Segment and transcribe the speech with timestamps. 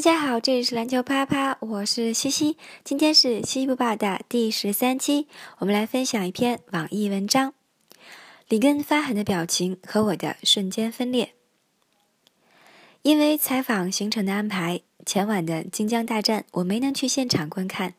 [0.00, 2.56] 大家好，这里是篮球啪啪，我是西西。
[2.82, 5.26] 今天是西西播报的第十三期，
[5.58, 7.52] 我们来分享一篇网易文章：
[8.48, 11.34] 里根发狠的表情和我的瞬间分裂。
[13.02, 17.92] 因为采访行程的安排，前晚的京江大战我没能去现场观看。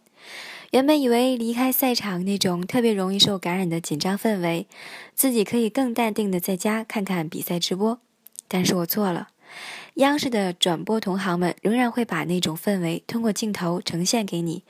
[0.71, 4.65] 原本以为离开赛场那种特别容易受感染的紧张氛围，
[5.13, 8.01] 自己可以更淡定的在家看看比赛直播，
[8.47, 9.27] 但是我错了。
[9.95, 14.63] 央视的转播同行们仍然会把那种氛围通过镜头呈现给你，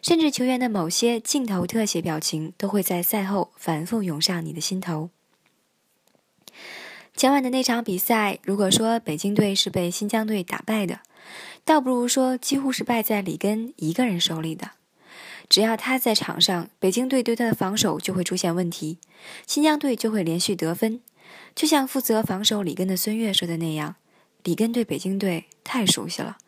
[0.00, 5.10] 甚至球员的某些镜头特写表情都会在赛后反复涌上你的心头。
[7.16, 11.00] 前晚的那场比赛，如果说北京队是被新疆队打败的，
[11.64, 14.70] 倒不如说几乎是败在里根一个人手里的。
[15.48, 18.98] 只要他在场上，北京队对他的防守就会出现问题，
[19.46, 21.00] 新疆队就会连续得分。
[21.54, 23.96] 就像负责防守里根的孙悦说的那样，
[24.44, 26.38] 里根对北京队太熟悉了，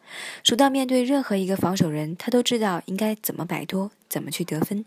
[0.42, 4.84] 熟到面对任何一个防守人，他都知道应该怎么摆脱，怎么去得分。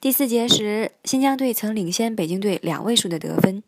[0.00, 3.62] 第四节时，新疆队曾领先北京队两位数的得分，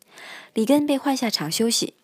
[0.54, 1.94] 里根被换下场休息，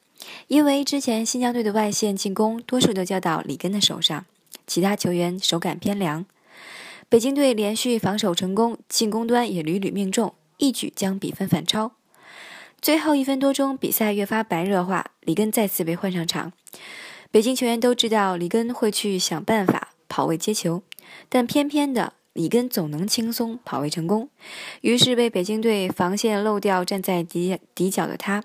[0.48, 4.24] 因为之前新疆队的外线进攻多数都交到里根的手上，
[4.66, 6.24] 其他球员手感偏凉。
[7.10, 11.92] 北京队连续防守成功，进攻端也屡屡命中，一举将比分反超。
[12.84, 16.52] 最后一分多钟，比赛越发白热化，里根再次被换上场。
[17.30, 20.82] 北京球员都知道里根会去想办法跑位接球，
[21.30, 24.28] 但偏偏的里根总能轻松跑位成功，
[24.82, 28.44] 于是被北京队防线漏掉站在底底角的他，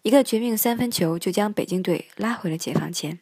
[0.00, 3.18] 一个绝命三分球就将北京队拉回了解放前。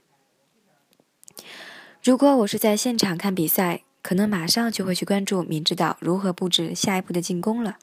[2.04, 7.78] 如果我是在现场看比赛，可能马上就会去关注明知道如何布置下一步的进攻了，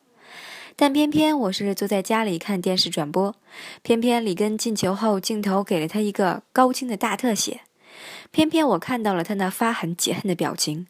[0.82, 3.36] 但偏偏我是坐在家里看电视转播，
[3.82, 7.60] 偏偏里根进球后镜头给了他一个高清的大特写，
[8.32, 10.88] 偏偏我看到了他那发狠解恨的表情，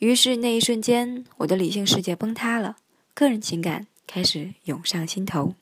[0.00, 2.76] 于是那一瞬间我的理性世界崩塌了，
[3.14, 5.54] 个人情感开始涌上心头，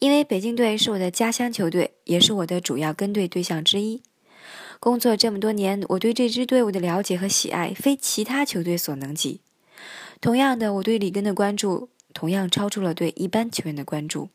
[0.00, 4.02] 因为北京队是我的家乡球队，也是我的主要跟队对象之一。
[4.80, 9.40] 工作这么多年，我对这支队伍的了解和喜爱非其他球队所能及。
[10.20, 14.28] 同样的，我对里根的关注同样超出了对一般球员的关注。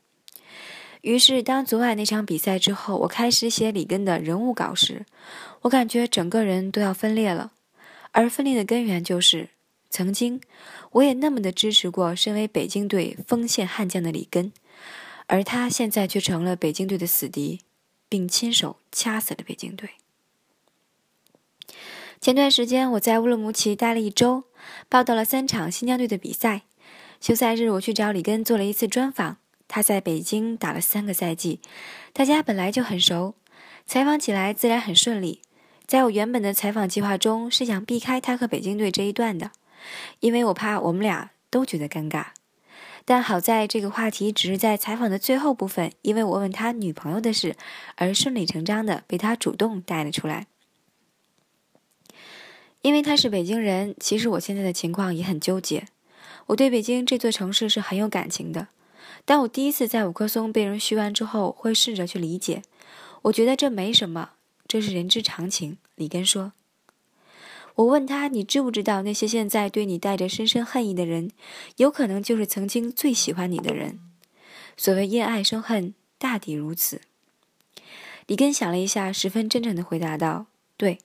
[1.02, 5.06] 于是，当昨晚那场比赛之后，我开始写里根的人物稿时，
[5.64, 7.52] 我感觉整个人都要分裂了。
[8.14, 9.50] 而分裂的根源就是，
[9.90, 10.40] 曾经
[10.92, 14.54] 我也那么的支持过身为北京队锋线悍将的里根，
[15.26, 17.60] 而他现在却成了北京队的死敌，
[18.08, 19.90] 并亲手掐死了北京队。
[22.22, 24.46] 前段时间我在乌鲁木齐待了一周，
[24.88, 26.62] 报道了三场新疆队的比赛。
[27.24, 29.38] 休赛日我去找里根做了一次专访。
[29.70, 31.62] 他在北京打了三个赛季，
[32.12, 33.36] 大家本来就很熟，
[33.86, 35.40] 采访起来自然很顺利。
[35.88, 39.52] 在我原本的采访计划中是想避开他和北京队这一段的，
[40.20, 42.26] 因为我怕我们俩都觉得尴尬。
[43.06, 47.56] 但好在这个话题只是在采访的最后部分，因为我问他女朋友的事，
[47.96, 50.48] 而顺理成章的被他主动带了出来。
[52.82, 55.86] 因为他是北京人，其实我现在的情况也很纠结。
[56.48, 58.68] 我对北京这座城市是很有感情的。
[59.26, 62.62] 当我第一次在五棵松被人嘘完之后，会试着去理解。
[63.24, 64.32] 我觉得这没什么，
[64.68, 65.78] 这是人之常情。
[65.96, 66.54] 里根说。
[67.76, 71.32] 我问他：“你知不知道那些现在对你带着深深恨意的人，
[71.78, 74.00] 有可能就是曾经最喜欢你的人？
[74.78, 77.02] 所谓因爱生恨，大抵如此。”
[78.28, 80.46] 里根想了一下，十分真诚地回答道
[80.78, 81.00] ：“对。”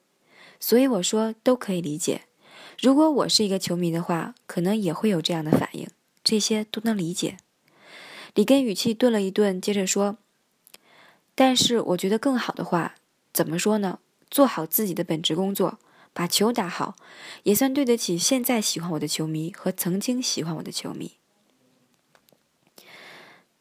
[0.59, 2.23] 所以我说都可以理解，
[2.81, 5.89] 如果我是一个球迷的话，可能也会有这样的反应，
[6.23, 7.35] 这些都能理解。
[8.33, 10.17] 里根语气顿了一顿，接着说
[11.35, 12.95] ：“但是我觉得更好的话，
[13.33, 13.99] 怎么说呢？
[14.31, 15.77] 做好自己的本职工作，
[16.13, 16.95] 把球打好，
[17.43, 21.17] 也算对得起现在喜欢我的球迷和曾经喜欢我的球迷。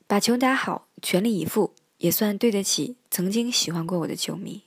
[0.06, 4.62] 把球打好，全力以赴，也算对得起曾经喜欢过我的球迷。”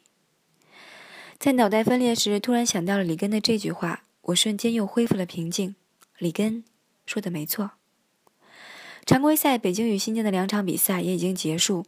[1.40, 5.76] 在脑袋分裂时，突然想到了里根的这句话，我瞬间又恢复了平静。
[6.18, 6.64] 里根
[7.06, 7.72] 说的没错。
[9.04, 11.84] 常规赛北京与新疆的两场比赛也已经结束，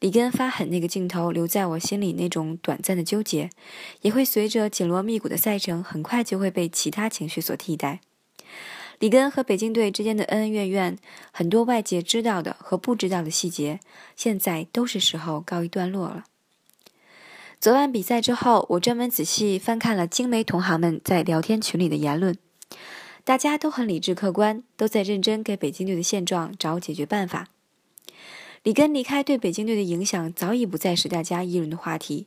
[0.00, 3.50] 里根发狠那个镜头留在我心里，那种短暂的纠结，
[4.00, 8.00] 也会随着紧锣密鼓的赛程，很快就会被其他情绪所替代。
[8.98, 10.98] 里根和北京队之间的恩恩怨怨，
[11.30, 13.80] 很多外界知道的和不知道的细节，
[14.16, 16.24] 现在都是时候告一段落了。
[17.58, 22.36] 昨晚比赛之后，我专门仔细翻看了京媒同行们在聊天群里的言论，
[23.24, 27.48] 大家都很理智客观，都在认真给北京队的现状找解决办法。
[28.62, 32.26] 里根离开对北京队的影响早已不再是大家议论的话题，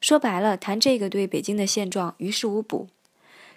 [0.00, 2.88] 说白了，谈这个对北京的现状于事无补。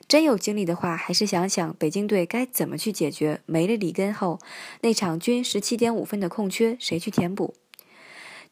[0.08, 4.40] 真有精力的话，还是想想北京队该怎么去解决没了里根后
[4.82, 7.54] 那场均十七点五分的空缺，谁去填补？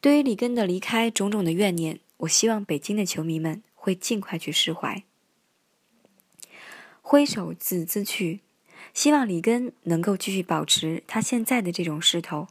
[0.01, 5.03] 对于里根的离开，种种的怨念，我希望北京的球迷们会尽快去释怀。
[7.01, 8.41] 挥手自兹去，
[8.93, 12.47] 希望里根能够继续保持他现在的这种势头，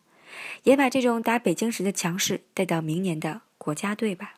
[0.65, 4.35] 也把这种打北京时的强势带到明年的国家队吧。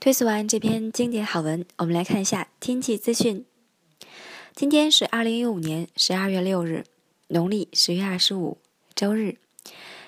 [0.00, 3.44] 推送完这篇经典好文，我们来看一下天气资讯。
[4.54, 6.84] 今天是二零一五年十二月六日，
[7.28, 8.58] 农历十月二十五，
[8.94, 9.36] 周日。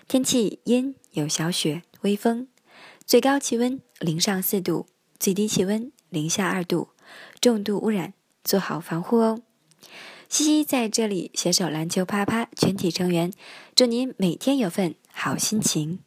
[0.08, 2.49] 天气阴，有小雪，微风，
[3.10, 4.86] 最高气温零上四度，
[5.18, 6.90] 最低气温零下二度，
[7.40, 8.14] 重度污染，
[8.44, 9.42] 做好防护哦。
[10.28, 13.32] 西西在这里携手篮球啪啪全体成员，
[13.74, 15.98] 祝您每天有份好心情。